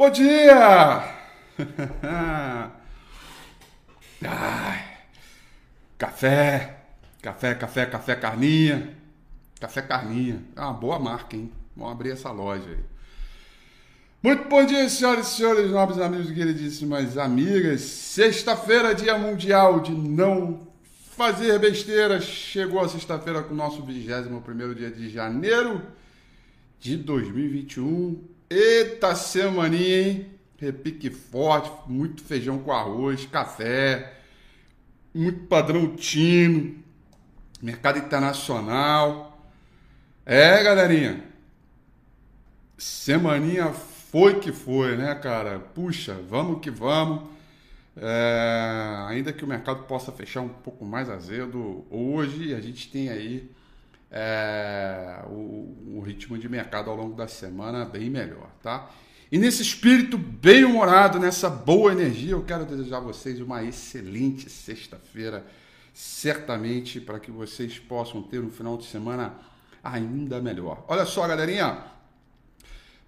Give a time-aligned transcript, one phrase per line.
[0.00, 1.04] Bom dia!
[4.24, 4.84] Ai,
[5.98, 6.78] café,
[7.20, 8.96] café, café, café carninha.
[9.60, 10.42] Café carninha.
[10.56, 11.52] É uma boa marca, hein?
[11.76, 12.78] Vamos abrir essa loja aí.
[14.22, 17.82] Muito bom dia, senhoras e senhores, nobres amigos e queridíssimas amigas.
[17.82, 20.66] Sexta-feira, dia mundial de não
[21.14, 22.22] fazer besteira.
[22.22, 25.82] Chegou a sexta-feira com o nosso 21 dia de janeiro
[26.78, 28.39] de 2021.
[28.52, 30.26] Eita semaninha, hein?
[30.58, 34.12] Repique forte, muito feijão com arroz, café,
[35.14, 36.74] muito padrão tino,
[37.62, 39.48] mercado internacional.
[40.26, 41.22] É, galerinha.
[42.76, 45.60] Semaninha foi que foi, né, cara?
[45.60, 47.30] Puxa, vamos que vamos.
[47.96, 53.10] É, ainda que o mercado possa fechar um pouco mais azedo, hoje a gente tem
[53.10, 53.48] aí
[54.10, 58.90] é, o, o, ritmo de mercado ao longo da semana bem melhor, tá?
[59.30, 64.50] E nesse espírito bem humorado, nessa boa energia, eu quero desejar a vocês uma excelente
[64.50, 65.46] sexta-feira,
[65.94, 69.34] certamente para que vocês possam ter um final de semana
[69.84, 70.84] ainda melhor.
[70.88, 71.84] Olha só, galerinha,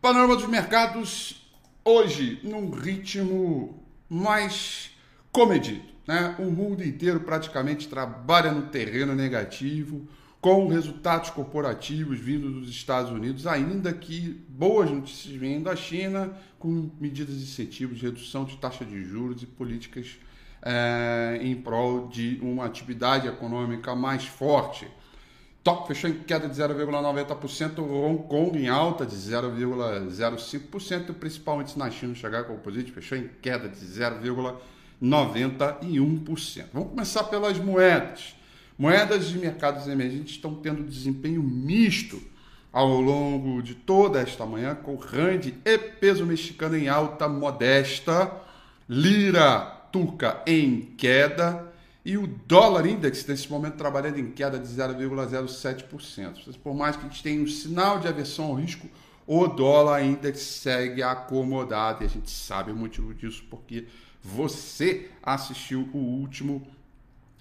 [0.00, 1.50] panorama dos mercados
[1.84, 4.92] hoje num ritmo mais
[5.32, 6.36] comedido, né?
[6.38, 10.06] O mundo inteiro praticamente trabalha no terreno negativo
[10.42, 16.90] com resultados corporativos vindos dos Estados Unidos, ainda que boas notícias vêm da China, com
[17.00, 20.18] medidas de incentivos, redução de taxa de juros e políticas
[20.60, 24.88] é, em prol de uma atividade econômica mais forte.
[25.62, 31.88] Tóquio fechou em queda de 0,90%, Hong Kong em alta de 0,05%, o principal na
[31.88, 36.64] China, o Shanghai Composite, fechou em queda de 0,91%.
[36.72, 38.41] Vamos começar pelas moedas.
[38.78, 42.22] Moedas de mercados emergentes estão tendo desempenho misto
[42.72, 48.32] ao longo de toda esta manhã, com rand e peso mexicano em alta modesta,
[48.88, 49.60] lira
[49.92, 51.70] turca em queda
[52.04, 56.56] e o dólar index nesse momento trabalhando em queda de 0,07%.
[56.62, 58.88] Por mais que a gente tenha um sinal de aversão ao risco,
[59.26, 63.86] o dólar index segue acomodado e a gente sabe o motivo disso porque
[64.22, 66.66] você assistiu o último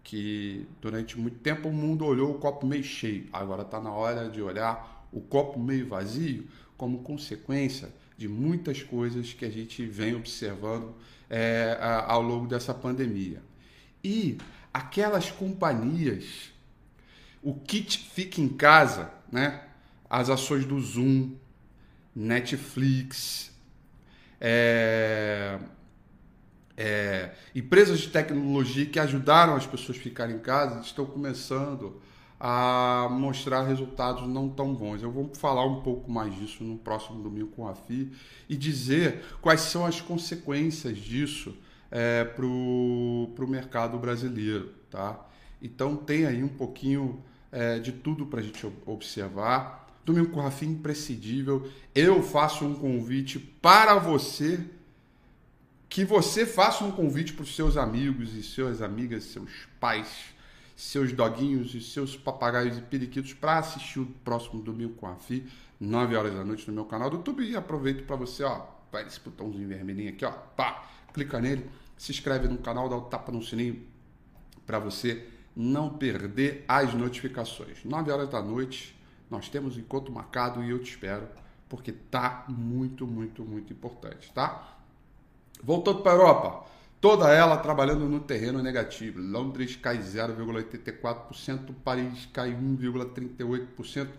[0.04, 4.30] que durante muito tempo o mundo olhou o copo meio cheio, agora está na hora
[4.30, 7.88] de olhar o copo meio vazio como consequência
[8.18, 10.94] de muitas coisas que a gente vem observando
[11.30, 13.42] é, ao longo dessa pandemia.
[14.04, 14.38] E
[14.74, 16.52] aquelas companhias,
[17.42, 19.70] o kit fica em casa, né?
[20.14, 21.32] As ações do Zoom,
[22.16, 23.52] Netflix,
[24.40, 25.58] é,
[26.78, 32.00] é, empresas de tecnologia que ajudaram as pessoas a ficarem em casa estão começando
[32.40, 35.02] a mostrar resultados não tão bons.
[35.02, 38.12] Eu vou falar um pouco mais disso no próximo domingo com a FI
[38.48, 41.58] e dizer quais são as consequências disso
[41.90, 44.76] é, para o mercado brasileiro.
[44.92, 45.20] Tá?
[45.60, 47.20] Então tem aí um pouquinho
[47.52, 49.83] é, de tudo para a gente observar.
[50.06, 51.70] Domingo com a FI imprescindível.
[51.94, 54.60] Eu faço um convite para você
[55.88, 60.34] que você faça um convite para os seus amigos e suas amigas, seus pais,
[60.76, 65.48] seus doguinhos e seus papagaios e periquitos para assistir o próximo domingo com a FI,
[65.80, 67.44] 9 horas da noite no meu canal do YouTube.
[67.44, 72.12] E aproveito para você, ó, vai esse botãozinho vermelhinho aqui, ó, pá, clica nele, se
[72.12, 73.84] inscreve no canal, dá o tapa no sininho
[74.66, 77.84] para você não perder as notificações.
[77.86, 78.96] 9 horas da noite,
[79.34, 81.28] nós temos encontro marcado e eu te espero,
[81.68, 84.78] porque tá muito, muito, muito importante, tá?
[85.62, 86.66] Voltando para a Europa,
[87.02, 89.20] toda ela trabalhando no terreno negativo.
[89.20, 94.10] Londres cai 0,84%, Paris cai 1,38%.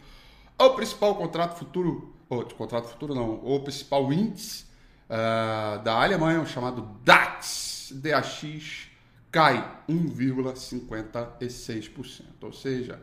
[0.59, 4.65] O principal contrato futuro, ou contrato futuro não, o principal índice
[5.09, 8.89] uh, da Alemanha, o chamado DAX, DAX,
[9.31, 12.25] cai 1,56%.
[12.43, 13.01] Ou seja,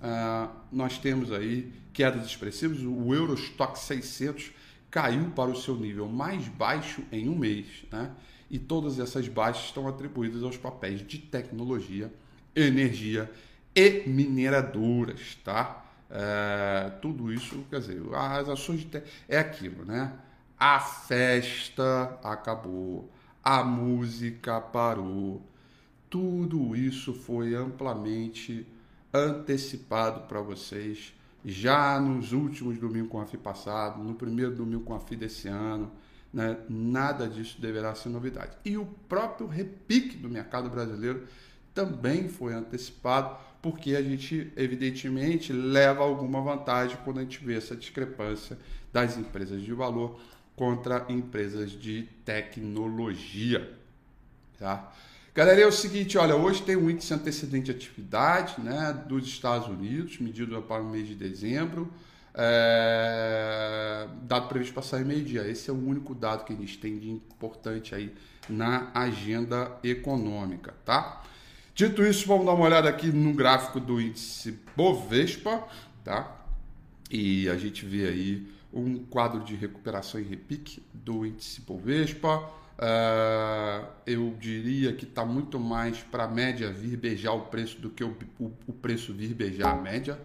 [0.00, 2.80] uh, nós temos aí quedas expressivas.
[2.82, 4.52] O Eurostock 600
[4.90, 8.10] caiu para o seu nível mais baixo em um mês, né?
[8.50, 12.12] E todas essas baixas estão atribuídas aos papéis de tecnologia,
[12.54, 13.30] energia
[13.74, 15.86] e mineradoras, tá?
[16.10, 19.02] É, tudo isso, quer dizer, as ações de te...
[19.28, 20.12] é aquilo, né?
[20.58, 23.08] A festa acabou,
[23.42, 25.40] a música parou,
[26.10, 28.66] tudo isso foi amplamente
[29.12, 31.12] antecipado para vocês
[31.44, 35.48] já nos últimos domingos com a FI passado, no primeiro domingo com a FI desse
[35.48, 35.90] ano,
[36.32, 38.56] né, nada disso deverá ser novidade.
[38.64, 41.26] E o próprio repique do mercado brasileiro
[41.74, 47.76] também foi antecipado, porque a gente, evidentemente, leva alguma vantagem quando a gente vê essa
[47.76, 48.58] discrepância
[48.92, 50.20] das empresas de valor
[50.56, 53.78] contra empresas de tecnologia.
[54.58, 54.92] Tá?
[55.32, 59.68] Galera, é o seguinte, olha, hoje tem um índice antecedente de atividade né, dos Estados
[59.68, 61.88] Unidos, medido para o mês de dezembro,
[62.34, 65.46] é, dado previsto para sair meio-dia.
[65.46, 68.12] Esse é o único dado que a gente tem de importante aí
[68.48, 71.22] na agenda econômica, tá?
[71.76, 75.64] Dito isso, vamos dar uma olhada aqui no gráfico do índice Bovespa,
[76.02, 76.44] tá?
[77.08, 82.50] E a gente vê aí um quadro de recuperação e repique do índice Bovespa.
[82.80, 87.90] Uh, eu diria que está muito mais para a média vir beijar o preço do
[87.90, 90.18] que o, o, o preço vir beijar a média.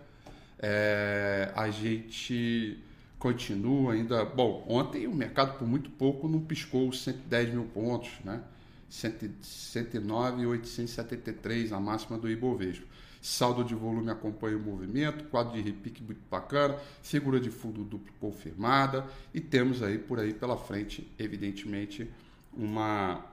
[0.58, 2.80] É, a gente
[3.20, 4.24] continua ainda.
[4.24, 8.42] Bom, ontem o mercado por muito pouco não piscou os 110 mil pontos, né?
[8.90, 12.86] 109,873 a máxima do Ibovespa.
[13.22, 18.14] Saldo de volume acompanha o movimento, quadro de repique muito bacana, figura de fundo duplo
[18.20, 22.08] confirmada e temos aí por aí pela frente, evidentemente,
[22.56, 23.24] uma,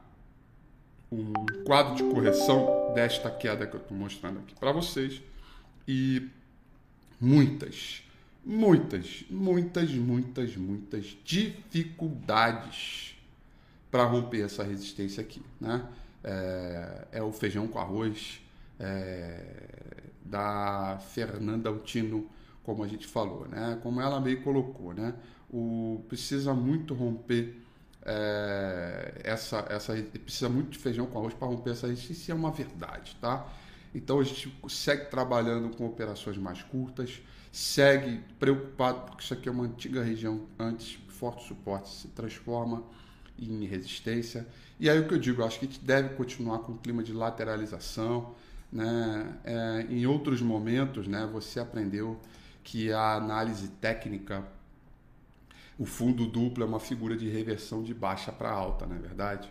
[1.10, 1.32] um
[1.64, 5.22] quadro de correção desta queda que eu estou mostrando aqui para vocês
[5.86, 6.28] e
[7.20, 8.02] muitas,
[8.44, 13.16] muitas, muitas, muitas, muitas dificuldades
[13.90, 15.86] para romper essa resistência aqui, né?
[16.24, 18.40] É, é o feijão com arroz
[18.78, 19.44] é,
[20.24, 22.26] da Fernanda Altino,
[22.62, 23.78] como a gente falou, né?
[23.82, 25.14] Como ela meio colocou, né?
[25.50, 27.60] O precisa muito romper
[28.04, 32.50] é, essa, essa precisa muito de feijão com arroz para romper essa resistência, é uma
[32.50, 33.46] verdade, tá?
[33.94, 39.52] Então a gente segue trabalhando com operações mais curtas, segue preocupado porque isso aqui é
[39.52, 42.82] uma antiga região antes, forte suporte se transforma
[43.38, 44.46] em resistência.
[44.80, 46.78] E aí o que eu digo, eu acho que a gente deve continuar com o
[46.78, 48.34] clima de lateralização,
[48.72, 49.38] né?
[49.44, 52.18] É, em outros momentos, né, você aprendeu
[52.64, 54.44] que a análise técnica
[55.82, 59.50] o fundo duplo é uma figura de reversão de baixa para alta, não é verdade?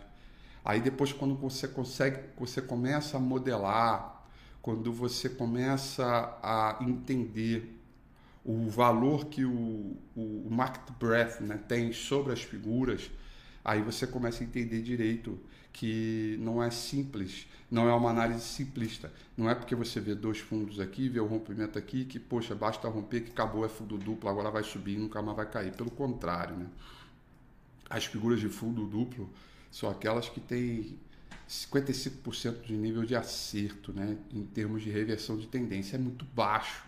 [0.64, 4.24] Aí depois quando você consegue, você começa a modelar,
[4.62, 6.04] quando você começa
[6.42, 7.78] a entender
[8.42, 13.10] o valor que o, o market breadth né, tem sobre as figuras,
[13.64, 15.38] aí você começa a entender direito
[15.72, 19.10] que não é simples, não é uma análise simplista.
[19.36, 22.86] Não é porque você vê dois fundos aqui, vê o rompimento aqui, que, poxa, basta
[22.88, 25.72] romper que acabou, é fundo duplo, agora vai subir e nunca mais vai cair.
[25.72, 26.66] Pelo contrário, né?
[27.88, 29.30] As figuras de fundo duplo
[29.70, 30.98] são aquelas que têm
[31.48, 34.18] 55% de nível de acerto, né?
[34.30, 36.84] Em termos de reversão de tendência, é muito baixo.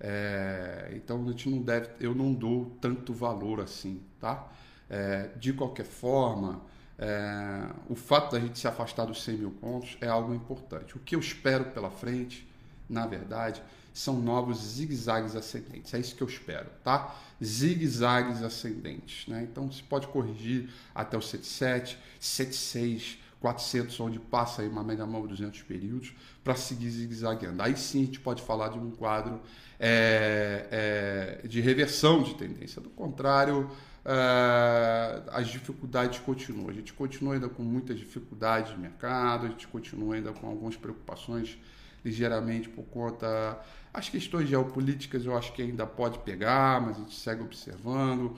[0.00, 4.52] É, então a gente não deve, eu não dou tanto valor assim, tá?
[4.88, 6.62] É, de qualquer forma,
[6.98, 10.96] é, o fato da gente se afastar dos 100 mil pontos é algo importante.
[10.96, 12.46] O que eu espero pela frente
[12.88, 13.62] na verdade,
[13.92, 15.92] são novos zigue-zagues ascendentes.
[15.94, 17.16] É isso que eu espero, tá?
[17.42, 19.46] Zigue-zagues ascendentes, né?
[19.50, 25.28] Então você pode corrigir até o 77, 76, 400, onde passa aí uma média móvel
[25.28, 27.62] 200 períodos, para seguir zigue-zagueando.
[27.62, 29.40] Aí sim a gente pode falar de um quadro
[29.78, 32.80] é, é, de reversão de tendência.
[32.80, 33.70] Do contrário,
[34.08, 36.70] é, as dificuldades continuam.
[36.70, 40.76] A gente continua ainda com muitas dificuldades de mercado, a gente continua ainda com algumas
[40.76, 41.58] preocupações
[42.04, 43.60] ligeiramente por conta.
[43.92, 48.36] As questões geopolíticas eu acho que ainda pode pegar, mas a gente segue observando.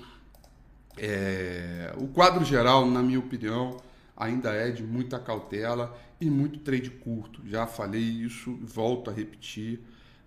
[0.97, 3.77] É, o quadro geral, na minha opinião,
[4.17, 7.47] ainda é de muita cautela e muito trade curto.
[7.47, 9.81] Já falei isso, volto a repetir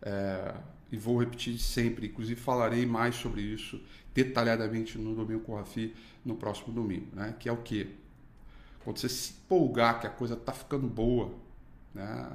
[0.04, 0.54] é,
[0.92, 2.08] e vou repetir sempre.
[2.08, 3.82] Inclusive falarei mais sobre isso
[4.14, 7.34] detalhadamente no Domingo com o Rafi no próximo domingo, né?
[7.40, 7.96] Que é o que?
[8.84, 11.34] Quando você se empolgar que a coisa tá ficando boa,
[11.94, 12.30] né?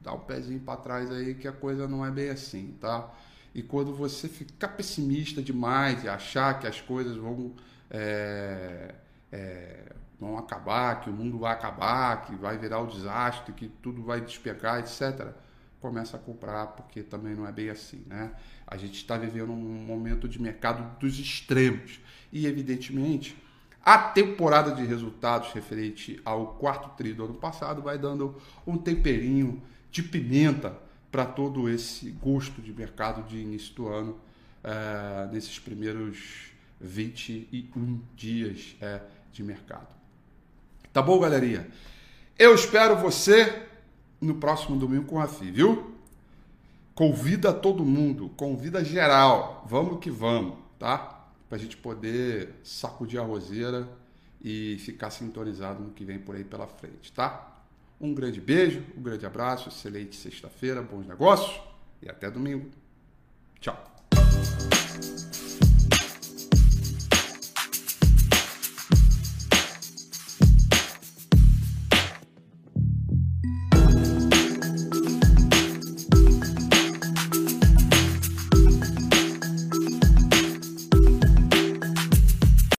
[0.00, 3.12] Dá um pezinho para trás aí que a coisa não é bem assim, tá?
[3.54, 7.52] E quando você ficar pessimista demais e achar que as coisas vão
[7.90, 8.94] é,
[9.32, 13.68] é, vão acabar, que o mundo vai acabar, que vai virar o um desastre, que
[13.68, 15.34] tudo vai despegar, etc.,
[15.80, 18.32] começa a comprar, porque também não é bem assim, né?
[18.66, 22.00] A gente está vivendo um momento de mercado dos extremos.
[22.32, 23.36] E, evidentemente,
[23.84, 29.62] a temporada de resultados referente ao quarto tri do ano passado vai dando um temperinho
[29.90, 30.76] de pimenta
[31.10, 34.18] para todo esse gosto de mercado de início do ano,
[34.64, 39.00] é, nesses primeiros 21 dias é,
[39.32, 39.86] de mercado.
[40.92, 41.68] Tá bom, galerinha?
[42.38, 43.65] Eu espero você
[44.20, 45.94] no próximo domingo com a FI, viu?
[46.94, 49.66] Convida todo mundo, convida geral.
[49.68, 51.28] Vamos que vamos, tá?
[51.48, 53.88] Pra gente poder sacudir a roseira
[54.40, 57.54] e ficar sintonizado no que vem por aí pela frente, tá?
[58.00, 61.60] Um grande beijo, um grande abraço, excelente sexta-feira, bons negócios
[62.02, 62.70] e até domingo.
[63.60, 63.76] Tchau.